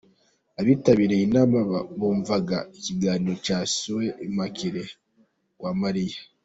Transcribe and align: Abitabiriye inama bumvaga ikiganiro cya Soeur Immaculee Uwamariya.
Abitabiriye 0.59 1.23
inama 1.27 1.59
bumvaga 1.99 2.57
ikiganiro 2.77 3.35
cya 3.45 3.57
Soeur 3.75 4.15
Immaculee 4.27 4.91
Uwamariya. 5.59 6.19